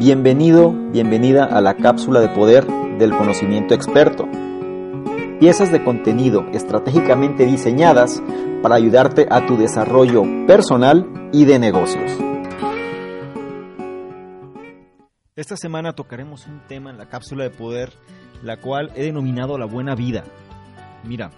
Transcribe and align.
Bienvenido, 0.00 0.72
bienvenida 0.72 1.44
a 1.44 1.60
la 1.60 1.74
cápsula 1.74 2.20
de 2.20 2.30
poder 2.30 2.66
del 2.96 3.14
conocimiento 3.14 3.74
experto. 3.74 4.26
Piezas 5.38 5.70
de 5.70 5.84
contenido 5.84 6.46
estratégicamente 6.54 7.44
diseñadas 7.44 8.22
para 8.62 8.76
ayudarte 8.76 9.26
a 9.28 9.44
tu 9.44 9.58
desarrollo 9.58 10.22
personal 10.46 11.06
y 11.34 11.44
de 11.44 11.58
negocios. 11.58 12.18
Esta 15.36 15.58
semana 15.58 15.92
tocaremos 15.92 16.46
un 16.46 16.60
tema 16.66 16.88
en 16.88 16.96
la 16.96 17.10
cápsula 17.10 17.44
de 17.44 17.50
poder, 17.50 17.92
la 18.42 18.56
cual 18.56 18.92
he 18.96 19.02
denominado 19.02 19.58
la 19.58 19.66
buena 19.66 19.94
vida. 19.94 20.24
Mira, 21.04 21.30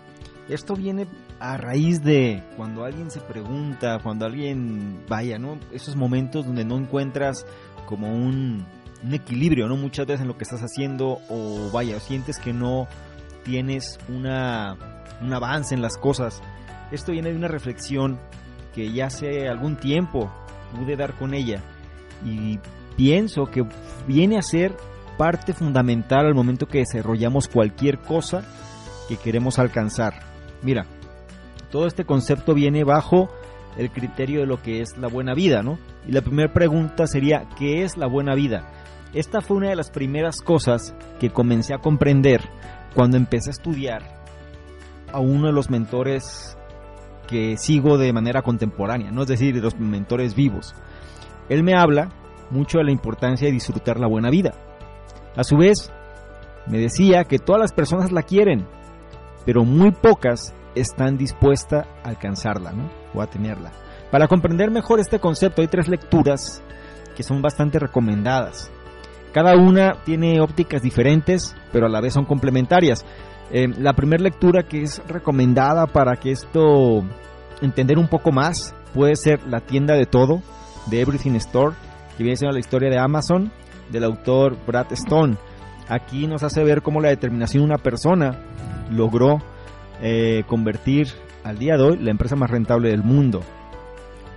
esto 0.48 0.76
viene 0.76 1.08
a 1.40 1.56
raíz 1.56 2.04
de 2.04 2.44
cuando 2.56 2.84
alguien 2.84 3.10
se 3.10 3.20
pregunta, 3.20 3.98
cuando 4.00 4.26
alguien 4.26 5.04
vaya, 5.08 5.36
¿no? 5.38 5.58
Esos 5.72 5.96
momentos 5.96 6.46
donde 6.46 6.64
no 6.64 6.76
encuentras 6.76 7.44
como 7.86 8.12
un, 8.12 8.64
equilibrio, 9.10 9.66
¿no? 9.66 9.76
Muchas 9.76 10.06
veces 10.06 10.22
en 10.22 10.28
lo 10.28 10.36
que 10.36 10.44
estás 10.44 10.60
haciendo 10.60 11.18
o 11.28 11.70
vaya, 11.72 11.98
sientes 11.98 12.38
que 12.38 12.52
no 12.52 12.86
tienes 13.44 13.98
una, 14.08 14.76
un 15.20 15.32
avance 15.32 15.74
en 15.74 15.82
las 15.82 15.96
cosas. 15.96 16.40
Esto 16.92 17.10
viene 17.10 17.30
de 17.30 17.36
una 17.36 17.48
reflexión 17.48 18.20
que 18.74 18.92
ya 18.92 19.06
hace 19.06 19.48
algún 19.48 19.76
tiempo 19.76 20.30
pude 20.76 20.96
dar 20.96 21.14
con 21.14 21.34
ella 21.34 21.60
y 22.24 22.58
pienso 22.96 23.46
que 23.46 23.66
viene 24.06 24.38
a 24.38 24.42
ser 24.42 24.76
parte 25.18 25.52
fundamental 25.52 26.26
al 26.26 26.34
momento 26.34 26.66
que 26.66 26.78
desarrollamos 26.78 27.48
cualquier 27.48 27.98
cosa 27.98 28.44
que 29.08 29.16
queremos 29.16 29.58
alcanzar. 29.58 30.14
Mira, 30.62 30.86
todo 31.70 31.86
este 31.86 32.04
concepto 32.04 32.54
viene 32.54 32.84
bajo 32.84 33.30
el 33.76 33.90
criterio 33.90 34.40
de 34.40 34.46
lo 34.46 34.60
que 34.60 34.80
es 34.80 34.96
la 34.98 35.08
buena 35.08 35.34
vida, 35.34 35.62
¿no? 35.62 35.78
Y 36.06 36.12
la 36.12 36.20
primera 36.20 36.52
pregunta 36.52 37.06
sería, 37.06 37.48
¿qué 37.58 37.82
es 37.82 37.96
la 37.96 38.06
buena 38.06 38.34
vida? 38.34 38.68
Esta 39.14 39.40
fue 39.40 39.58
una 39.58 39.68
de 39.68 39.76
las 39.76 39.90
primeras 39.90 40.40
cosas 40.40 40.94
que 41.20 41.30
comencé 41.30 41.74
a 41.74 41.78
comprender 41.78 42.40
cuando 42.94 43.16
empecé 43.16 43.50
a 43.50 43.52
estudiar 43.52 44.02
a 45.12 45.20
uno 45.20 45.48
de 45.48 45.52
los 45.52 45.70
mentores 45.70 46.56
que 47.26 47.56
sigo 47.56 47.98
de 47.98 48.12
manera 48.12 48.42
contemporánea, 48.42 49.10
¿no? 49.10 49.22
Es 49.22 49.28
decir, 49.28 49.54
de 49.54 49.60
los 49.60 49.78
mentores 49.78 50.34
vivos. 50.34 50.74
Él 51.48 51.62
me 51.62 51.74
habla 51.74 52.10
mucho 52.50 52.78
de 52.78 52.84
la 52.84 52.92
importancia 52.92 53.46
de 53.46 53.52
disfrutar 53.52 53.98
la 53.98 54.06
buena 54.06 54.30
vida. 54.30 54.52
A 55.36 55.44
su 55.44 55.56
vez, 55.56 55.92
me 56.66 56.78
decía 56.78 57.24
que 57.24 57.38
todas 57.38 57.60
las 57.60 57.72
personas 57.72 58.12
la 58.12 58.22
quieren, 58.22 58.66
pero 59.44 59.64
muy 59.64 59.90
pocas 59.92 60.54
están 60.74 61.16
dispuestas 61.16 61.86
a 62.04 62.08
alcanzarla, 62.08 62.72
¿no? 62.72 63.01
O 63.14 63.22
a 63.22 63.26
tenerla. 63.26 63.72
Para 64.10 64.28
comprender 64.28 64.70
mejor 64.70 65.00
este 65.00 65.18
concepto 65.18 65.62
hay 65.62 65.68
tres 65.68 65.88
lecturas 65.88 66.62
que 67.16 67.22
son 67.22 67.42
bastante 67.42 67.78
recomendadas. 67.78 68.70
Cada 69.32 69.56
una 69.56 69.94
tiene 70.04 70.40
ópticas 70.40 70.82
diferentes, 70.82 71.56
pero 71.72 71.86
a 71.86 71.88
la 71.88 72.00
vez 72.00 72.12
son 72.12 72.24
complementarias. 72.24 73.04
Eh, 73.50 73.68
la 73.78 73.94
primera 73.94 74.22
lectura 74.22 74.62
que 74.62 74.82
es 74.82 75.02
recomendada 75.08 75.86
para 75.86 76.16
que 76.16 76.30
esto 76.30 77.02
entender 77.60 77.98
un 77.98 78.08
poco 78.08 78.32
más 78.32 78.74
puede 78.94 79.16
ser 79.16 79.42
La 79.46 79.60
tienda 79.60 79.94
de 79.94 80.06
todo 80.06 80.42
de 80.86 81.00
Everything 81.00 81.36
Store, 81.36 81.74
que 82.16 82.24
viene 82.24 82.36
siendo 82.36 82.52
la 82.52 82.60
historia 82.60 82.90
de 82.90 82.98
Amazon 82.98 83.52
del 83.90 84.04
autor 84.04 84.56
Brad 84.66 84.92
Stone. 84.92 85.36
Aquí 85.88 86.26
nos 86.26 86.42
hace 86.42 86.64
ver 86.64 86.82
cómo 86.82 87.00
la 87.00 87.08
determinación 87.08 87.62
de 87.62 87.66
una 87.66 87.78
persona 87.78 88.38
logró 88.90 89.38
eh, 90.00 90.44
convertir 90.46 91.08
al 91.44 91.58
día 91.58 91.76
de 91.76 91.82
hoy 91.82 91.98
la 91.98 92.10
empresa 92.10 92.36
más 92.36 92.50
rentable 92.50 92.90
del 92.90 93.02
mundo. 93.02 93.40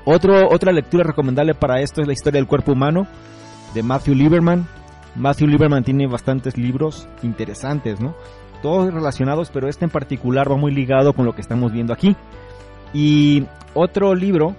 Otro, 0.05 0.49
otra 0.49 0.71
lectura 0.71 1.03
recomendable 1.03 1.55
para 1.55 1.81
esto 1.81 2.01
es 2.01 2.07
la 2.07 2.13
historia 2.13 2.39
del 2.39 2.47
cuerpo 2.47 2.73
humano 2.73 3.07
de 3.73 3.83
Matthew 3.83 4.15
Lieberman. 4.15 4.67
Matthew 5.15 5.47
Lieberman 5.47 5.83
tiene 5.83 6.07
bastantes 6.07 6.57
libros 6.57 7.07
interesantes, 7.23 7.99
¿no? 7.99 8.15
Todos 8.61 8.93
relacionados, 8.93 9.49
pero 9.51 9.67
este 9.67 9.85
en 9.85 9.91
particular 9.91 10.51
va 10.51 10.57
muy 10.57 10.73
ligado 10.73 11.13
con 11.13 11.25
lo 11.25 11.33
que 11.33 11.41
estamos 11.41 11.71
viendo 11.71 11.93
aquí. 11.93 12.15
Y 12.93 13.45
otro 13.73 14.13
libro 14.13 14.55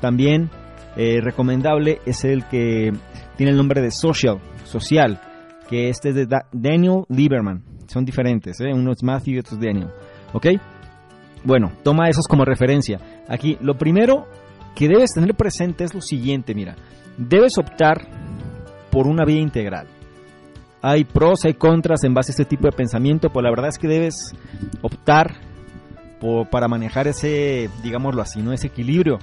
también 0.00 0.50
eh, 0.96 1.20
recomendable 1.22 2.00
es 2.06 2.24
el 2.24 2.44
que 2.46 2.92
tiene 3.36 3.52
el 3.52 3.56
nombre 3.56 3.80
de 3.80 3.90
Social, 3.90 4.38
Social, 4.64 5.20
que 5.68 5.88
este 5.88 6.10
es 6.10 6.14
de 6.14 6.26
Daniel 6.52 7.04
Lieberman. 7.08 7.64
Son 7.86 8.04
diferentes, 8.04 8.60
¿eh? 8.60 8.72
uno 8.72 8.92
es 8.92 9.02
Matthew 9.02 9.34
y 9.34 9.38
otro 9.38 9.56
es 9.56 9.60
Daniel. 9.60 9.88
¿Ok? 10.32 10.46
Bueno, 11.44 11.72
toma 11.82 12.08
esos 12.08 12.26
como 12.26 12.44
referencia. 12.44 12.98
Aquí, 13.28 13.56
lo 13.60 13.76
primero 13.76 14.26
que 14.74 14.88
debes 14.88 15.12
tener 15.14 15.34
presente 15.34 15.84
es 15.84 15.94
lo 15.94 16.00
siguiente, 16.00 16.54
mira. 16.54 16.76
Debes 17.16 17.58
optar 17.58 18.08
por 18.90 19.06
una 19.06 19.24
vida 19.24 19.40
integral. 19.40 19.86
Hay 20.82 21.04
pros, 21.04 21.44
hay 21.44 21.54
contras 21.54 22.04
en 22.04 22.14
base 22.14 22.32
a 22.32 22.34
este 22.34 22.44
tipo 22.44 22.66
de 22.66 22.72
pensamiento, 22.72 23.28
pero 23.28 23.42
la 23.42 23.50
verdad 23.50 23.68
es 23.68 23.78
que 23.78 23.88
debes 23.88 24.34
optar 24.80 25.34
por, 26.20 26.48
para 26.48 26.68
manejar 26.68 27.06
ese, 27.06 27.68
digámoslo 27.82 28.22
así, 28.22 28.42
¿no? 28.42 28.52
Ese 28.52 28.68
equilibrio. 28.68 29.18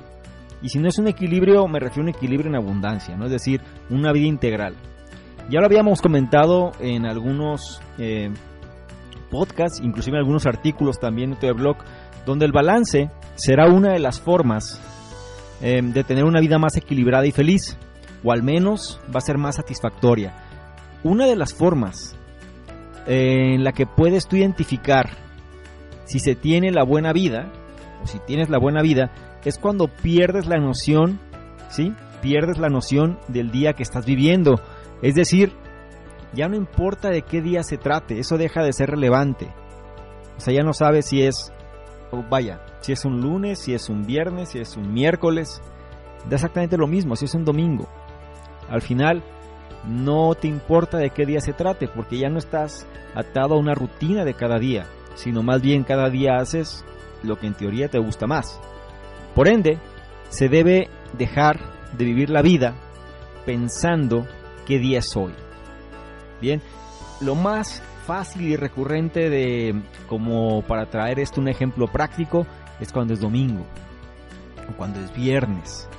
Y 0.61 0.69
si 0.69 0.79
no 0.79 0.87
es 0.87 0.97
un 0.97 1.07
equilibrio, 1.07 1.67
me 1.67 1.79
refiero 1.79 2.07
a 2.07 2.09
un 2.09 2.15
equilibrio 2.15 2.49
en 2.49 2.55
abundancia, 2.55 3.15
¿no? 3.15 3.25
Es 3.25 3.31
decir, 3.31 3.61
una 3.89 4.11
vida 4.11 4.27
integral. 4.27 4.75
Ya 5.49 5.59
lo 5.59 5.65
habíamos 5.65 6.01
comentado 6.01 6.71
en 6.79 7.05
algunos 7.05 7.81
eh, 7.97 8.29
podcasts, 9.29 9.79
inclusive 9.83 10.17
en 10.17 10.21
algunos 10.21 10.45
artículos 10.45 10.99
también 10.99 11.33
este 11.33 11.51
blog, 11.53 11.77
donde 12.27 12.45
el 12.45 12.51
balance 12.51 13.09
será 13.35 13.67
una 13.67 13.93
de 13.93 13.99
las 13.99 14.19
formas 14.19 14.79
eh, 15.61 15.81
de 15.81 16.03
tener 16.03 16.25
una 16.25 16.41
vida 16.41 16.59
más 16.59 16.75
equilibrada 16.75 17.25
y 17.25 17.31
feliz, 17.31 17.77
o 18.23 18.33
al 18.33 18.43
menos 18.43 18.99
va 19.05 19.19
a 19.19 19.21
ser 19.21 19.37
más 19.37 19.55
satisfactoria. 19.55 20.35
Una 21.03 21.25
de 21.25 21.37
las 21.37 21.53
formas 21.53 22.15
eh, 23.07 23.55
en 23.55 23.63
la 23.63 23.71
que 23.71 23.85
puedes 23.87 24.27
tú 24.27 24.35
identificar 24.35 25.09
si 26.03 26.19
se 26.19 26.35
tiene 26.35 26.71
la 26.71 26.83
buena 26.83 27.13
vida, 27.13 27.49
o 28.03 28.07
si 28.07 28.19
tienes 28.19 28.49
la 28.49 28.59
buena 28.59 28.81
vida, 28.81 29.11
es 29.45 29.57
cuando 29.57 29.87
pierdes 29.87 30.47
la 30.47 30.57
noción, 30.57 31.21
¿sí? 31.69 31.93
Pierdes 32.21 32.57
la 32.57 32.67
noción 32.67 33.19
del 33.29 33.51
día 33.51 33.71
que 33.71 33.83
estás 33.83 34.05
viviendo. 34.05 34.61
Es 35.01 35.15
decir, 35.15 35.53
ya 36.33 36.49
no 36.49 36.57
importa 36.57 37.09
de 37.09 37.21
qué 37.21 37.41
día 37.41 37.63
se 37.63 37.77
trate, 37.77 38.19
eso 38.19 38.37
deja 38.37 38.63
de 38.63 38.73
ser 38.73 38.89
relevante. 38.89 39.47
O 40.35 40.41
sea, 40.41 40.53
ya 40.53 40.63
no 40.63 40.73
sabes 40.73 41.05
si 41.05 41.21
es, 41.21 41.53
vaya, 42.29 42.61
si 42.81 42.93
es 42.93 43.05
un 43.05 43.21
lunes, 43.21 43.59
si 43.59 43.73
es 43.73 43.89
un 43.89 44.05
viernes, 44.05 44.49
si 44.49 44.59
es 44.59 44.77
un 44.77 44.93
miércoles. 44.93 45.61
Da 46.29 46.35
exactamente 46.35 46.77
lo 46.77 46.87
mismo, 46.87 47.15
si 47.15 47.25
es 47.25 47.33
un 47.33 47.45
domingo. 47.45 47.87
Al 48.69 48.81
final, 48.81 49.23
no 49.85 50.35
te 50.35 50.47
importa 50.47 50.97
de 50.97 51.09
qué 51.11 51.25
día 51.25 51.39
se 51.39 51.53
trate, 51.53 51.87
porque 51.87 52.17
ya 52.17 52.29
no 52.29 52.37
estás 52.37 52.85
atado 53.15 53.55
a 53.55 53.59
una 53.59 53.73
rutina 53.73 54.25
de 54.25 54.33
cada 54.33 54.59
día, 54.59 54.85
sino 55.15 55.43
más 55.43 55.61
bien 55.61 55.83
cada 55.83 56.09
día 56.09 56.37
haces 56.37 56.85
lo 57.23 57.37
que 57.37 57.47
en 57.47 57.53
teoría 57.53 57.87
te 57.87 57.99
gusta 57.99 58.27
más. 58.27 58.59
Por 59.35 59.47
ende, 59.47 59.79
se 60.29 60.49
debe 60.49 60.89
dejar 61.17 61.59
de 61.97 62.05
vivir 62.05 62.29
la 62.29 62.41
vida 62.41 62.75
pensando 63.45 64.27
qué 64.65 64.77
día 64.79 64.99
es 64.99 65.15
hoy. 65.15 65.33
Bien, 66.41 66.61
lo 67.21 67.35
más 67.35 67.81
fácil 68.07 68.43
y 68.47 68.55
recurrente 68.55 69.29
de 69.29 69.75
como 70.07 70.61
para 70.61 70.85
traer 70.85 71.19
esto 71.19 71.41
un 71.41 71.49
ejemplo 71.49 71.87
práctico 71.87 72.47
es 72.79 72.93
cuando 72.93 73.13
es 73.13 73.19
domingo 73.19 73.65
o 74.69 74.77
cuando 74.77 75.01
es 75.01 75.13
viernes. 75.13 75.89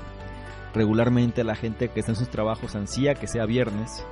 regularmente 0.74 1.44
la 1.44 1.54
gente 1.54 1.88
que 1.88 2.00
está 2.00 2.12
en 2.12 2.16
sus 2.16 2.30
trabajos 2.30 2.74
ansía 2.76 3.14
que 3.14 3.26
sea 3.26 3.44
viernes 3.44 4.04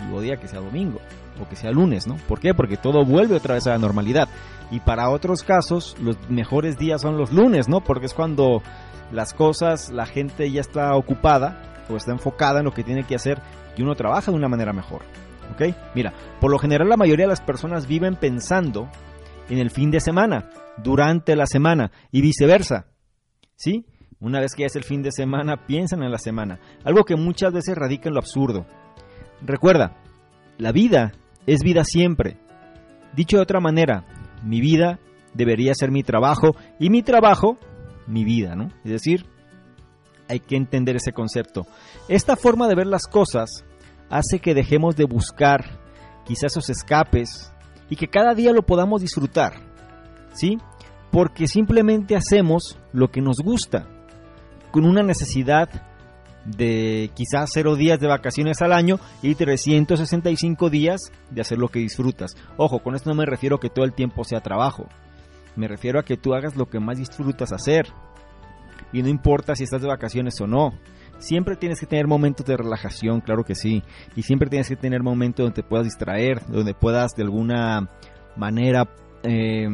y 0.00 0.12
odia 0.14 0.38
que 0.38 0.48
sea 0.48 0.60
domingo 0.60 0.98
o 1.40 1.48
que 1.48 1.56
sea 1.56 1.70
lunes, 1.70 2.06
¿no? 2.06 2.16
¿Por 2.28 2.40
qué? 2.40 2.52
Porque 2.52 2.76
todo 2.76 3.04
vuelve 3.04 3.36
otra 3.36 3.54
vez 3.54 3.66
a 3.66 3.70
la 3.70 3.78
normalidad. 3.78 4.28
Y 4.70 4.80
para 4.80 5.10
otros 5.10 5.42
casos, 5.42 5.96
los 6.00 6.16
mejores 6.28 6.78
días 6.78 7.00
son 7.00 7.16
los 7.16 7.32
lunes, 7.32 7.68
¿no? 7.68 7.80
Porque 7.80 8.06
es 8.06 8.14
cuando 8.14 8.62
las 9.12 9.34
cosas, 9.34 9.90
la 9.90 10.06
gente 10.06 10.50
ya 10.50 10.60
está 10.60 10.94
ocupada 10.96 11.84
o 11.88 11.96
está 11.96 12.12
enfocada 12.12 12.60
en 12.60 12.64
lo 12.64 12.72
que 12.72 12.84
tiene 12.84 13.04
que 13.04 13.14
hacer 13.14 13.40
y 13.76 13.82
uno 13.82 13.94
trabaja 13.94 14.30
de 14.30 14.36
una 14.36 14.48
manera 14.48 14.72
mejor. 14.72 15.02
¿Ok? 15.52 15.74
Mira, 15.94 16.12
por 16.40 16.50
lo 16.50 16.58
general 16.58 16.88
la 16.88 16.96
mayoría 16.96 17.26
de 17.26 17.30
las 17.30 17.40
personas 17.40 17.86
viven 17.86 18.16
pensando 18.16 18.88
en 19.48 19.58
el 19.58 19.70
fin 19.70 19.90
de 19.90 20.00
semana, 20.00 20.48
durante 20.82 21.36
la 21.36 21.46
semana 21.46 21.90
y 22.10 22.22
viceversa. 22.22 22.86
¿Sí? 23.56 23.84
Una 24.20 24.40
vez 24.40 24.54
que 24.54 24.62
ya 24.62 24.66
es 24.66 24.76
el 24.76 24.84
fin 24.84 25.02
de 25.02 25.12
semana, 25.12 25.66
piensan 25.66 26.02
en 26.02 26.10
la 26.10 26.18
semana. 26.18 26.60
Algo 26.84 27.04
que 27.04 27.16
muchas 27.16 27.52
veces 27.52 27.76
radica 27.76 28.08
en 28.08 28.14
lo 28.14 28.20
absurdo. 28.20 28.66
Recuerda, 29.42 29.96
la 30.58 30.72
vida 30.72 31.12
es 31.46 31.62
vida 31.62 31.84
siempre. 31.84 32.36
Dicho 33.14 33.38
de 33.38 33.42
otra 33.42 33.60
manera, 33.60 34.04
mi 34.44 34.60
vida 34.60 34.98
debería 35.34 35.74
ser 35.74 35.90
mi 35.90 36.02
trabajo 36.02 36.54
y 36.78 36.90
mi 36.90 37.02
trabajo 37.02 37.58
mi 38.06 38.24
vida, 38.24 38.54
¿no? 38.54 38.70
Es 38.84 38.90
decir, 38.90 39.26
hay 40.28 40.40
que 40.40 40.56
entender 40.56 40.96
ese 40.96 41.12
concepto. 41.12 41.66
Esta 42.08 42.36
forma 42.36 42.68
de 42.68 42.74
ver 42.74 42.86
las 42.86 43.06
cosas 43.06 43.64
hace 44.10 44.40
que 44.40 44.54
dejemos 44.54 44.96
de 44.96 45.04
buscar 45.04 45.64
quizás 46.26 46.52
esos 46.52 46.68
escapes 46.68 47.52
y 47.88 47.96
que 47.96 48.08
cada 48.08 48.34
día 48.34 48.52
lo 48.52 48.62
podamos 48.62 49.00
disfrutar, 49.00 49.54
¿sí? 50.32 50.58
Porque 51.10 51.46
simplemente 51.46 52.16
hacemos 52.16 52.78
lo 52.92 53.10
que 53.10 53.20
nos 53.20 53.38
gusta, 53.38 53.86
con 54.70 54.84
una 54.84 55.02
necesidad 55.02 55.68
de 56.44 57.10
quizás 57.14 57.50
cero 57.52 57.76
días 57.76 58.00
de 58.00 58.06
vacaciones 58.06 58.62
al 58.62 58.72
año 58.72 58.98
y 59.22 59.34
365 59.34 60.70
días 60.70 61.12
de 61.30 61.40
hacer 61.40 61.58
lo 61.58 61.68
que 61.68 61.80
disfrutas. 61.80 62.34
Ojo, 62.56 62.80
con 62.80 62.94
esto 62.94 63.10
no 63.10 63.16
me 63.16 63.26
refiero 63.26 63.56
a 63.56 63.60
que 63.60 63.70
todo 63.70 63.84
el 63.84 63.92
tiempo 63.92 64.24
sea 64.24 64.40
trabajo. 64.40 64.86
Me 65.56 65.68
refiero 65.68 65.98
a 65.98 66.04
que 66.04 66.16
tú 66.16 66.34
hagas 66.34 66.56
lo 66.56 66.66
que 66.66 66.80
más 66.80 66.98
disfrutas 66.98 67.52
hacer. 67.52 67.86
Y 68.92 69.02
no 69.02 69.08
importa 69.08 69.54
si 69.54 69.64
estás 69.64 69.82
de 69.82 69.88
vacaciones 69.88 70.40
o 70.40 70.46
no. 70.46 70.72
Siempre 71.20 71.54
tienes 71.54 71.78
que 71.78 71.86
tener 71.86 72.08
momentos 72.08 72.44
de 72.44 72.56
relajación, 72.56 73.20
claro 73.20 73.44
que 73.44 73.54
sí. 73.54 73.84
Y 74.16 74.22
siempre 74.22 74.50
tienes 74.50 74.68
que 74.68 74.76
tener 74.76 75.02
momentos 75.02 75.44
donde 75.44 75.62
te 75.62 75.68
puedas 75.68 75.84
distraer, 75.84 76.44
donde 76.46 76.74
puedas 76.74 77.12
de 77.14 77.22
alguna 77.22 77.88
manera 78.36 78.88
eh, 79.22 79.68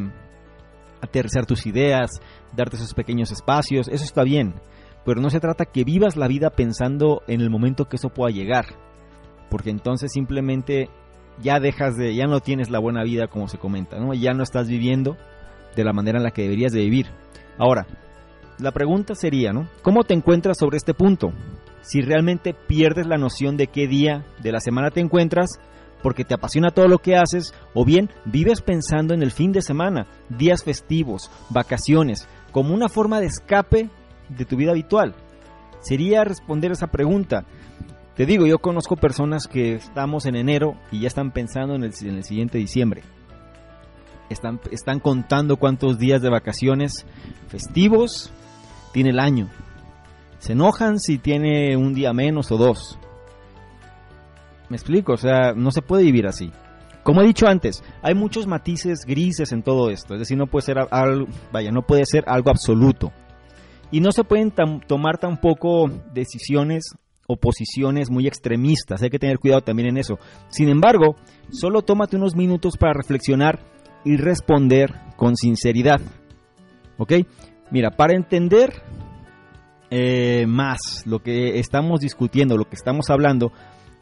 aterrizar 1.01 1.47
tus 1.47 1.65
ideas, 1.65 2.11
darte 2.55 2.75
esos 2.75 2.93
pequeños 2.93 3.31
espacios. 3.31 3.87
Eso 3.87 4.03
está 4.03 4.23
bien 4.23 4.53
pero 5.07 5.21
no 5.21 5.29
se 5.29 5.39
trata 5.39 5.63
que 5.63 5.85
vivas 5.85 6.17
la 6.17 6.27
vida 6.27 6.49
pensando 6.49 7.23
en 7.27 7.39
el 7.39 7.49
momento 7.49 7.85
que 7.85 7.95
eso 7.95 8.09
pueda 8.09 8.29
llegar, 8.29 8.65
porque 9.49 9.69
entonces 9.69 10.11
simplemente 10.11 10.89
ya 11.41 11.61
dejas 11.61 11.95
de, 11.95 12.13
ya 12.13 12.25
no 12.25 12.41
tienes 12.41 12.69
la 12.69 12.79
buena 12.79 13.05
vida 13.05 13.29
como 13.29 13.47
se 13.47 13.57
comenta, 13.57 13.97
¿no? 13.99 14.13
Ya 14.13 14.33
no 14.33 14.43
estás 14.43 14.67
viviendo 14.67 15.15
de 15.77 15.85
la 15.85 15.93
manera 15.93 16.17
en 16.17 16.25
la 16.25 16.31
que 16.31 16.41
deberías 16.41 16.73
de 16.73 16.81
vivir. 16.81 17.05
Ahora, 17.57 17.87
la 18.59 18.71
pregunta 18.71 19.13
sería, 19.15 19.53
¿no? 19.53 19.67
¿Cómo 19.81 20.03
te 20.03 20.13
encuentras 20.13 20.57
sobre 20.57 20.77
este 20.77 20.93
punto? 20.93 21.31
Si 21.81 22.01
realmente 22.01 22.53
pierdes 22.53 23.05
la 23.07 23.17
noción 23.17 23.55
de 23.55 23.67
qué 23.67 23.87
día 23.87 24.25
de 24.41 24.51
la 24.51 24.59
semana 24.59 24.89
te 24.89 24.99
encuentras, 24.99 25.59
porque 26.01 26.23
te 26.23 26.33
apasiona 26.33 26.71
todo 26.71 26.87
lo 26.87 26.97
que 26.99 27.15
haces, 27.15 27.53
o 27.73 27.85
bien 27.85 28.09
vives 28.25 28.61
pensando 28.61 29.13
en 29.13 29.21
el 29.21 29.31
fin 29.31 29.51
de 29.51 29.61
semana, 29.61 30.07
días 30.29 30.63
festivos, 30.63 31.29
vacaciones, 31.49 32.27
como 32.51 32.73
una 32.73 32.89
forma 32.89 33.19
de 33.19 33.27
escape 33.27 33.89
de 34.29 34.45
tu 34.45 34.57
vida 34.57 34.71
habitual? 34.71 35.15
Sería 35.79 36.23
responder 36.23 36.71
esa 36.71 36.87
pregunta. 36.87 37.45
Te 38.15 38.25
digo, 38.25 38.47
yo 38.47 38.57
conozco 38.57 38.95
personas 38.95 39.47
que 39.47 39.75
estamos 39.75 40.25
en 40.25 40.35
enero 40.35 40.75
y 40.91 41.01
ya 41.01 41.07
están 41.07 41.31
pensando 41.31 41.75
en 41.75 41.83
el, 41.83 41.93
en 42.01 42.15
el 42.15 42.23
siguiente 42.23 42.57
diciembre. 42.57 43.03
Están, 44.29 44.59
están 44.71 44.99
contando 44.99 45.57
cuántos 45.57 45.99
días 45.99 46.21
de 46.21 46.29
vacaciones 46.29 47.05
festivos 47.47 48.33
tiene 48.97 49.11
el 49.11 49.19
año. 49.19 49.47
Se 50.39 50.53
enojan 50.53 50.99
si 50.99 51.19
tiene 51.19 51.77
un 51.77 51.93
día 51.93 52.13
menos 52.13 52.51
o 52.51 52.57
dos. 52.57 52.97
Me 54.69 54.75
explico, 54.75 55.13
o 55.13 55.17
sea, 55.17 55.53
no 55.55 55.69
se 55.69 55.83
puede 55.83 56.01
vivir 56.01 56.25
así. 56.25 56.51
Como 57.03 57.21
he 57.21 57.27
dicho 57.27 57.45
antes, 57.45 57.83
hay 58.01 58.15
muchos 58.15 58.47
matices 58.47 59.05
grises 59.05 59.51
en 59.51 59.61
todo 59.61 59.91
esto, 59.91 60.15
es 60.15 60.21
decir, 60.21 60.35
no 60.35 60.47
puede 60.47 60.65
ser 60.65 60.79
algo, 60.89 61.27
vaya, 61.51 61.71
no 61.71 61.83
puede 61.83 62.07
ser 62.07 62.23
algo 62.25 62.49
absoluto. 62.49 63.11
Y 63.91 63.99
no 63.99 64.11
se 64.11 64.23
pueden 64.23 64.51
tomar 64.87 65.19
tampoco 65.19 65.91
decisiones 66.11 66.95
o 67.27 67.35
posiciones 67.37 68.09
muy 68.09 68.25
extremistas, 68.25 69.03
hay 69.03 69.11
que 69.11 69.19
tener 69.19 69.37
cuidado 69.37 69.61
también 69.61 69.89
en 69.89 69.97
eso. 69.97 70.17
Sin 70.49 70.69
embargo, 70.69 71.17
solo 71.51 71.83
tómate 71.83 72.15
unos 72.15 72.35
minutos 72.35 72.77
para 72.77 72.93
reflexionar 72.93 73.59
y 74.03 74.17
responder 74.17 74.95
con 75.17 75.35
sinceridad. 75.35 76.01
¿Ok? 76.97 77.13
Mira, 77.71 77.91
para 77.91 78.15
entender 78.15 78.81
eh, 79.89 80.45
más 80.47 81.03
lo 81.05 81.19
que 81.19 81.59
estamos 81.59 81.99
discutiendo, 81.99 82.57
lo 82.57 82.65
que 82.65 82.75
estamos 82.75 83.09
hablando, 83.09 83.51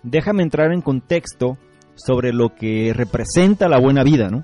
déjame 0.03 0.44
entrar 0.44 0.71
en 0.71 0.81
contexto 0.81 1.57
sobre 1.95 2.33
lo 2.33 2.56
que 2.56 2.94
representa 2.94 3.67
la 3.67 3.79
buena 3.79 4.03
vida, 4.03 4.29
¿no? 4.29 4.44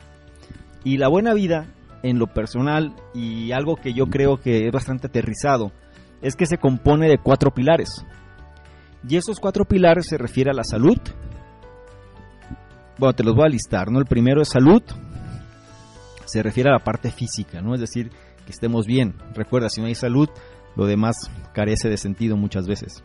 Y 0.83 0.97
la 0.97 1.07
buena 1.07 1.33
vida 1.33 1.67
en 2.03 2.17
lo 2.17 2.27
personal 2.27 2.95
y 3.13 3.51
algo 3.51 3.75
que 3.75 3.93
yo 3.93 4.07
creo 4.07 4.37
que 4.37 4.67
es 4.67 4.71
bastante 4.71 5.07
aterrizado 5.07 5.71
es 6.21 6.35
que 6.35 6.45
se 6.45 6.57
compone 6.57 7.07
de 7.07 7.17
cuatro 7.17 7.51
pilares. 7.51 8.05
Y 9.07 9.17
esos 9.17 9.39
cuatro 9.39 9.65
pilares 9.65 10.05
se 10.07 10.17
refiere 10.17 10.51
a 10.51 10.53
la 10.53 10.63
salud. 10.63 10.97
Bueno, 12.97 13.13
te 13.13 13.23
los 13.23 13.35
voy 13.35 13.45
a 13.45 13.49
listar, 13.49 13.91
¿no? 13.91 13.99
El 13.99 14.05
primero 14.05 14.41
es 14.41 14.49
salud. 14.49 14.83
Se 16.25 16.43
refiere 16.43 16.69
a 16.69 16.73
la 16.73 16.83
parte 16.83 17.11
física, 17.11 17.61
¿no? 17.61 17.73
Es 17.73 17.81
decir, 17.81 18.11
que 18.45 18.51
estemos 18.51 18.85
bien. 18.85 19.15
Recuerda, 19.33 19.69
si 19.69 19.81
no 19.81 19.87
hay 19.87 19.95
salud, 19.95 20.29
lo 20.75 20.85
demás 20.85 21.15
carece 21.53 21.89
de 21.89 21.97
sentido 21.97 22.37
muchas 22.37 22.67
veces. 22.67 23.03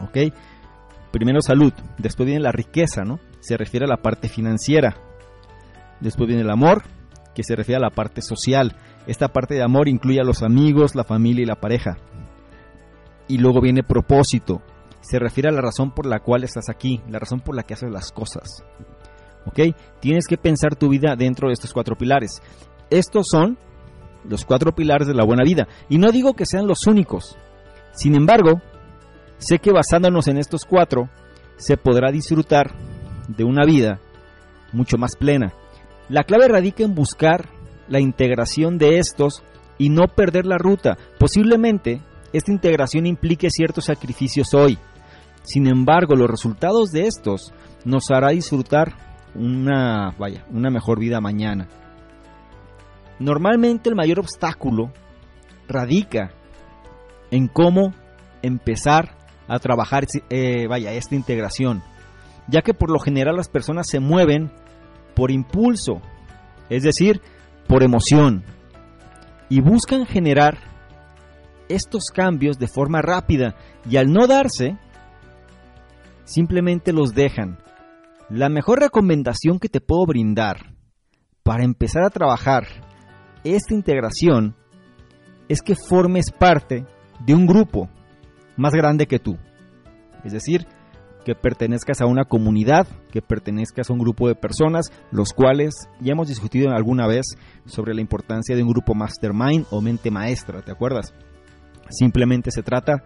¿Ok? 0.00 0.34
Primero 1.12 1.40
salud, 1.40 1.72
después 1.98 2.26
viene 2.26 2.42
la 2.42 2.52
riqueza, 2.52 3.04
¿no? 3.04 3.20
Se 3.40 3.56
refiere 3.56 3.86
a 3.86 3.88
la 3.88 4.02
parte 4.02 4.28
financiera. 4.28 4.96
Después 6.00 6.26
viene 6.26 6.42
el 6.42 6.50
amor, 6.50 6.82
que 7.34 7.44
se 7.44 7.54
refiere 7.56 7.76
a 7.76 7.88
la 7.88 7.94
parte 7.94 8.22
social. 8.22 8.76
Esta 9.06 9.28
parte 9.28 9.54
de 9.54 9.62
amor 9.62 9.88
incluye 9.88 10.20
a 10.20 10.24
los 10.24 10.42
amigos, 10.42 10.94
la 10.94 11.04
familia 11.04 11.42
y 11.42 11.46
la 11.46 11.60
pareja. 11.60 11.98
Y 13.28 13.38
luego 13.38 13.60
viene 13.60 13.82
propósito. 13.82 14.62
Se 15.00 15.18
refiere 15.18 15.50
a 15.50 15.52
la 15.52 15.60
razón 15.60 15.92
por 15.92 16.06
la 16.06 16.20
cual 16.20 16.44
estás 16.44 16.68
aquí, 16.68 17.00
la 17.08 17.18
razón 17.18 17.40
por 17.40 17.54
la 17.54 17.62
que 17.62 17.74
haces 17.74 17.90
las 17.90 18.10
cosas. 18.10 18.64
¿Ok? 19.46 19.60
Tienes 20.00 20.26
que 20.26 20.38
pensar 20.38 20.76
tu 20.76 20.88
vida 20.88 21.14
dentro 21.16 21.48
de 21.48 21.54
estos 21.54 21.72
cuatro 21.72 21.96
pilares. 21.96 22.40
Estos 22.90 23.26
son 23.30 23.58
los 24.28 24.44
cuatro 24.44 24.74
pilares 24.74 25.06
de 25.06 25.14
la 25.14 25.24
buena 25.24 25.44
vida. 25.44 25.68
Y 25.88 25.98
no 25.98 26.10
digo 26.10 26.34
que 26.34 26.46
sean 26.46 26.66
los 26.66 26.86
únicos. 26.86 27.36
Sin 27.92 28.14
embargo, 28.14 28.60
sé 29.38 29.58
que 29.58 29.72
basándonos 29.72 30.28
en 30.28 30.38
estos 30.38 30.64
cuatro, 30.64 31.08
se 31.56 31.76
podrá 31.76 32.10
disfrutar 32.10 32.74
de 33.28 33.44
una 33.44 33.64
vida 33.64 34.00
mucho 34.72 34.98
más 34.98 35.16
plena, 35.16 35.54
la 36.08 36.24
clave 36.24 36.48
radica 36.48 36.84
en 36.84 36.94
buscar 36.94 37.48
la 37.88 38.00
integración 38.00 38.76
de 38.76 38.98
estos 38.98 39.42
y 39.78 39.88
no 39.88 40.08
perder 40.08 40.44
la 40.44 40.58
ruta. 40.58 40.98
Posiblemente 41.18 42.02
esta 42.32 42.52
integración 42.52 43.06
implique 43.06 43.48
ciertos 43.50 43.86
sacrificios 43.86 44.52
hoy. 44.52 44.78
Sin 45.42 45.66
embargo, 45.66 46.14
los 46.14 46.28
resultados 46.28 46.90
de 46.90 47.06
estos 47.06 47.52
nos 47.84 48.10
hará 48.10 48.30
disfrutar 48.30 48.94
una, 49.34 50.14
vaya, 50.18 50.44
una 50.50 50.70
mejor 50.70 50.98
vida 50.98 51.20
mañana. 51.20 51.68
Normalmente 53.18 53.88
el 53.88 53.94
mayor 53.94 54.20
obstáculo 54.20 54.92
radica 55.68 56.32
en 57.30 57.48
cómo 57.48 57.94
empezar 58.42 59.16
a 59.48 59.58
trabajar 59.58 60.06
eh, 60.30 60.66
vaya, 60.68 60.92
esta 60.92 61.14
integración, 61.14 61.82
ya 62.48 62.62
que 62.62 62.74
por 62.74 62.90
lo 62.90 62.98
general 62.98 63.36
las 63.36 63.48
personas 63.48 63.88
se 63.88 64.00
mueven 64.00 64.50
por 65.14 65.30
impulso, 65.30 66.00
es 66.68 66.82
decir, 66.82 67.20
por 67.68 67.82
emoción, 67.82 68.44
y 69.48 69.60
buscan 69.60 70.06
generar 70.06 70.58
estos 71.68 72.10
cambios 72.12 72.58
de 72.58 72.68
forma 72.68 73.00
rápida 73.00 73.54
y 73.88 73.96
al 73.96 74.12
no 74.12 74.26
darse, 74.26 74.76
simplemente 76.24 76.92
los 76.92 77.14
dejan. 77.14 77.58
La 78.28 78.48
mejor 78.48 78.80
recomendación 78.80 79.58
que 79.58 79.68
te 79.68 79.80
puedo 79.80 80.06
brindar 80.06 80.74
para 81.42 81.64
empezar 81.64 82.04
a 82.04 82.10
trabajar 82.10 82.66
esta 83.44 83.74
integración 83.74 84.54
es 85.48 85.60
que 85.60 85.74
formes 85.76 86.30
parte 86.30 86.86
de 87.24 87.34
un 87.34 87.46
grupo 87.46 87.88
más 88.56 88.72
grande 88.72 89.06
que 89.06 89.18
tú. 89.18 89.36
Es 90.24 90.32
decir, 90.32 90.66
que 91.24 91.34
pertenezcas 91.34 92.00
a 92.00 92.06
una 92.06 92.24
comunidad, 92.24 92.86
que 93.10 93.22
pertenezcas 93.22 93.88
a 93.88 93.92
un 93.92 93.98
grupo 93.98 94.28
de 94.28 94.34
personas, 94.34 94.92
los 95.10 95.32
cuales 95.32 95.74
ya 96.00 96.12
hemos 96.12 96.28
discutido 96.28 96.70
alguna 96.70 97.06
vez 97.06 97.26
sobre 97.66 97.94
la 97.94 98.00
importancia 98.00 98.54
de 98.54 98.62
un 98.62 98.68
grupo 98.68 98.94
mastermind 98.94 99.66
o 99.70 99.80
mente 99.80 100.10
maestra, 100.10 100.62
¿te 100.62 100.72
acuerdas? 100.72 101.12
Simplemente 101.90 102.50
se 102.50 102.62
trata 102.62 103.04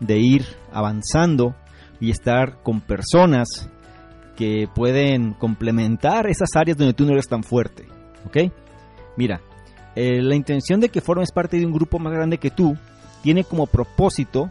de 0.00 0.18
ir 0.18 0.44
avanzando 0.72 1.54
y 2.00 2.10
estar 2.10 2.62
con 2.62 2.80
personas 2.80 3.70
que 4.36 4.68
pueden 4.72 5.32
complementar 5.32 6.28
esas 6.28 6.50
áreas 6.54 6.76
donde 6.76 6.94
tú 6.94 7.04
no 7.04 7.12
eres 7.12 7.26
tan 7.26 7.42
fuerte. 7.42 7.86
¿Ok? 8.26 8.52
Mira, 9.16 9.40
eh, 9.96 10.22
la 10.22 10.36
intención 10.36 10.78
de 10.78 10.90
que 10.90 11.00
formes 11.00 11.32
parte 11.32 11.58
de 11.58 11.66
un 11.66 11.72
grupo 11.72 11.98
más 11.98 12.12
grande 12.12 12.38
que 12.38 12.50
tú 12.50 12.76
tiene 13.22 13.42
como 13.42 13.66
propósito, 13.66 14.50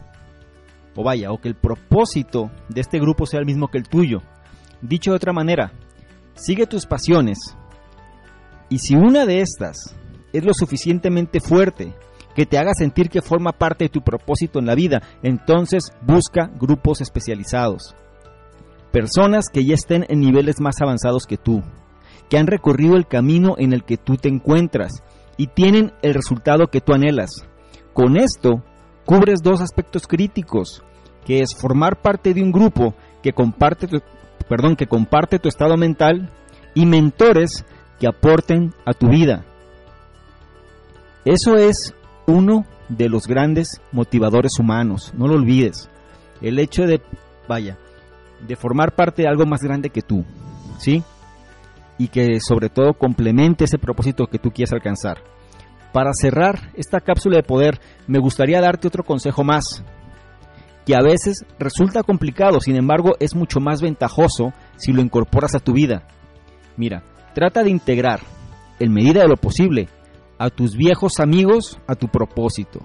o 0.96 1.04
vaya, 1.04 1.32
o 1.32 1.40
que 1.40 1.48
el 1.48 1.56
propósito 1.56 2.52
de 2.68 2.82
este 2.82 3.00
grupo 3.00 3.26
sea 3.26 3.40
el 3.40 3.46
mismo 3.46 3.70
que 3.70 3.78
el 3.78 3.88
tuyo. 3.88 4.22
Dicho 4.82 5.12
de 5.12 5.18
otra 5.18 5.34
manera, 5.34 5.72
sigue 6.34 6.68
tus 6.68 6.86
pasiones 6.86 7.38
y 8.70 8.80
si 8.80 8.96
una 8.96 9.26
de 9.26 9.42
estas 9.42 9.96
es 10.34 10.44
lo 10.44 10.54
suficientemente 10.54 11.40
fuerte 11.40 11.94
que 12.36 12.46
te 12.46 12.58
haga 12.58 12.74
sentir 12.74 13.10
que 13.10 13.22
forma 13.22 13.54
parte 13.54 13.86
de 13.86 13.90
tu 13.90 14.02
propósito 14.02 14.60
en 14.60 14.66
la 14.66 14.76
vida, 14.76 15.02
entonces 15.24 15.94
busca 16.02 16.52
grupos 16.60 17.00
especializados. 17.00 17.96
Personas 18.92 19.46
que 19.50 19.64
ya 19.64 19.76
estén 19.76 20.06
en 20.10 20.20
niveles 20.20 20.60
más 20.60 20.82
avanzados 20.82 21.26
que 21.26 21.38
tú, 21.38 21.64
que 22.30 22.38
han 22.38 22.48
recorrido 22.48 22.96
el 22.98 23.08
camino 23.08 23.56
en 23.58 23.72
el 23.72 23.84
que 23.84 23.98
tú 23.98 24.18
te 24.18 24.28
encuentras 24.28 25.04
y 25.38 25.48
tienen 25.48 25.94
el 26.02 26.14
resultado 26.14 26.68
que 26.68 26.82
tú 26.82 26.94
anhelas. 26.94 27.46
Con 27.94 28.18
esto, 28.18 28.64
cubres 29.06 29.42
dos 29.42 29.62
aspectos 29.62 30.08
críticos, 30.08 30.84
que 31.26 31.42
es 31.42 31.56
formar 31.60 32.02
parte 32.02 32.34
de 32.34 32.42
un 32.42 32.52
grupo 32.52 32.94
que 33.22 33.34
comparte 33.34 33.88
tu, 33.88 34.02
perdón, 34.48 34.76
que 34.76 34.88
comparte 34.88 35.40
tu 35.40 35.50
estado 35.50 35.78
mental 35.78 36.30
y 36.74 36.86
mentores 36.86 37.66
que 38.00 38.08
aporten 38.08 38.74
a 38.86 38.94
tu 38.94 39.10
vida. 39.10 39.46
Eso 41.24 41.56
es 41.56 41.94
uno 42.28 42.66
de 42.90 43.10
los 43.10 43.28
grandes 43.28 43.82
motivadores 43.92 44.60
humanos, 44.60 45.14
no 45.18 45.28
lo 45.28 45.36
olvides. 45.36 45.90
El 46.42 46.60
hecho 46.60 46.84
de, 46.84 47.02
vaya, 47.48 47.78
de 48.46 48.56
formar 48.56 48.94
parte 48.94 49.24
de 49.24 49.28
algo 49.28 49.46
más 49.46 49.62
grande 49.62 49.90
que 49.90 50.02
tú, 50.02 50.24
¿sí? 50.78 51.04
Y 51.98 52.10
que 52.10 52.40
sobre 52.40 52.70
todo 52.70 52.94
complemente 52.94 53.66
ese 53.66 53.78
propósito 53.78 54.28
que 54.28 54.40
tú 54.40 54.52
quieres 54.52 54.74
alcanzar. 54.74 55.18
Para 55.94 56.12
cerrar 56.14 56.72
esta 56.76 57.00
cápsula 57.00 57.38
de 57.38 57.44
poder, 57.44 57.80
me 58.08 58.20
gustaría 58.20 58.60
darte 58.60 58.88
otro 58.88 59.04
consejo 59.04 59.44
más, 59.44 59.84
que 60.86 60.96
a 60.96 61.02
veces 61.02 61.46
resulta 61.58 62.04
complicado, 62.04 62.60
sin 62.60 62.76
embargo 62.76 63.16
es 63.20 63.36
mucho 63.36 63.60
más 63.60 63.82
ventajoso 63.82 64.54
si 64.78 64.94
lo 64.94 65.02
incorporas 65.02 65.56
a 65.56 65.60
tu 65.60 65.74
vida. 65.74 66.04
Mira, 66.78 67.04
trata 67.34 67.64
de 67.64 67.72
integrar, 67.72 68.20
en 68.80 68.94
medida 68.94 69.22
de 69.22 69.28
lo 69.28 69.36
posible, 69.36 69.90
a 70.38 70.50
tus 70.50 70.76
viejos 70.76 71.20
amigos 71.20 71.80
a 71.88 71.96
tu 71.96 72.08
propósito. 72.08 72.82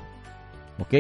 ¿Ok? 0.80 0.94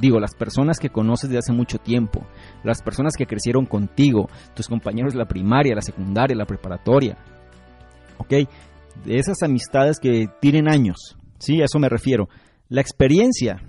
Digo, 0.00 0.18
las 0.18 0.34
personas 0.34 0.78
que 0.78 0.88
conoces 0.88 1.28
de 1.28 1.38
hace 1.38 1.52
mucho 1.52 1.78
tiempo, 1.78 2.26
las 2.64 2.82
personas 2.82 3.14
que 3.16 3.26
crecieron 3.26 3.66
contigo, 3.66 4.28
tus 4.54 4.66
compañeros 4.66 5.12
de 5.12 5.18
la 5.18 5.28
primaria, 5.28 5.74
la 5.74 5.82
secundaria, 5.82 6.34
la 6.34 6.46
preparatoria. 6.46 7.18
¿Ok? 8.16 8.30
De 9.04 9.18
esas 9.18 9.42
amistades 9.42 9.98
que 10.00 10.28
tienen 10.40 10.68
años. 10.68 11.16
Sí, 11.38 11.60
a 11.60 11.66
eso 11.66 11.78
me 11.78 11.88
refiero. 11.88 12.28
La 12.68 12.80
experiencia 12.80 13.60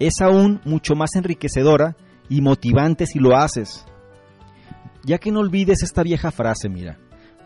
es 0.00 0.20
aún 0.20 0.60
mucho 0.64 0.94
más 0.94 1.14
enriquecedora 1.14 1.96
y 2.28 2.40
motivante 2.40 3.06
si 3.06 3.20
lo 3.20 3.36
haces. 3.36 3.86
Ya 5.04 5.18
que 5.18 5.30
no 5.30 5.40
olvides 5.40 5.82
esta 5.82 6.02
vieja 6.02 6.30
frase, 6.30 6.68
mira. 6.68 6.98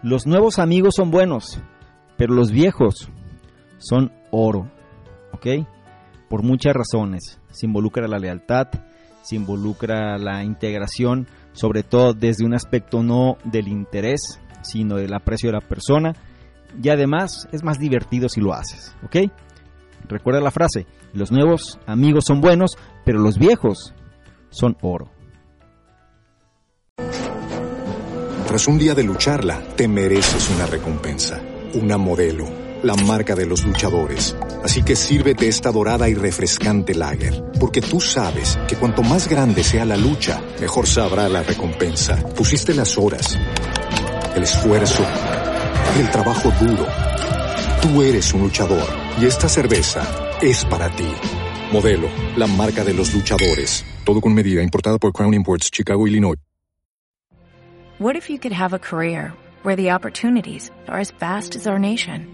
Los 0.02 0.26
nuevos 0.26 0.58
amigos 0.58 0.94
son 0.96 1.10
buenos, 1.10 1.60
pero 2.16 2.34
los 2.34 2.50
viejos 2.50 3.08
son 3.78 4.12
oro, 4.30 4.70
¿ok? 5.32 5.66
Por 6.34 6.42
muchas 6.42 6.74
razones. 6.74 7.38
Se 7.52 7.64
involucra 7.64 8.08
la 8.08 8.18
lealtad, 8.18 8.66
se 9.22 9.36
involucra 9.36 10.18
la 10.18 10.42
integración, 10.42 11.28
sobre 11.52 11.84
todo 11.84 12.12
desde 12.12 12.44
un 12.44 12.54
aspecto 12.54 13.04
no 13.04 13.38
del 13.44 13.68
interés, 13.68 14.40
sino 14.62 14.96
del 14.96 15.14
aprecio 15.14 15.50
de 15.50 15.52
la 15.52 15.60
persona. 15.60 16.12
Y 16.82 16.88
además 16.88 17.48
es 17.52 17.62
más 17.62 17.78
divertido 17.78 18.28
si 18.28 18.40
lo 18.40 18.52
haces, 18.52 18.96
¿ok? 19.04 19.30
Recuerda 20.08 20.40
la 20.40 20.50
frase, 20.50 20.88
los 21.12 21.30
nuevos 21.30 21.78
amigos 21.86 22.24
son 22.26 22.40
buenos, 22.40 22.72
pero 23.04 23.20
los 23.20 23.38
viejos 23.38 23.94
son 24.50 24.76
oro. 24.82 25.12
Tras 28.48 28.66
un 28.66 28.80
día 28.80 28.96
de 28.96 29.04
lucharla, 29.04 29.62
te 29.76 29.86
mereces 29.86 30.50
una 30.50 30.66
recompensa, 30.66 31.40
una 31.74 31.96
modelo 31.96 32.63
la 32.84 32.94
marca 32.94 33.34
de 33.34 33.46
los 33.46 33.64
luchadores. 33.64 34.36
Así 34.62 34.82
que 34.82 34.94
sírvete 34.94 35.48
esta 35.48 35.72
dorada 35.72 36.08
y 36.08 36.14
refrescante 36.14 36.94
lager, 36.94 37.42
porque 37.58 37.80
tú 37.80 38.00
sabes 38.00 38.58
que 38.68 38.76
cuanto 38.76 39.02
más 39.02 39.28
grande 39.28 39.64
sea 39.64 39.84
la 39.84 39.96
lucha, 39.96 40.40
mejor 40.60 40.86
sabrá 40.86 41.28
la 41.28 41.42
recompensa. 41.42 42.16
Pusiste 42.36 42.74
las 42.74 42.96
horas, 42.98 43.38
el 44.36 44.42
esfuerzo, 44.42 45.04
el 45.98 46.10
trabajo 46.10 46.52
duro. 46.60 46.86
Tú 47.80 48.02
eres 48.02 48.32
un 48.34 48.42
luchador 48.42 48.86
y 49.20 49.26
esta 49.26 49.48
cerveza 49.48 50.02
es 50.42 50.64
para 50.66 50.90
ti. 50.90 51.08
Modelo, 51.72 52.08
la 52.36 52.46
marca 52.46 52.84
de 52.84 52.94
los 52.94 53.14
luchadores. 53.14 53.84
Todo 54.04 54.20
con 54.20 54.34
medida, 54.34 54.62
importada 54.62 54.98
por 54.98 55.12
Crown 55.12 55.34
Imports, 55.34 55.70
Chicago, 55.70 56.06
Illinois. 56.06 56.36
What 57.98 58.16
if 58.16 58.28
you 58.28 58.38
could 58.38 58.52
have 58.52 58.74
a 58.74 58.78
career 58.78 59.32
where 59.62 59.76
the 59.76 59.92
opportunities 59.92 60.70
are 60.88 61.00
as 61.00 61.12
vast 61.12 61.54
as 61.54 61.66
our 61.66 61.78
nation? 61.78 62.33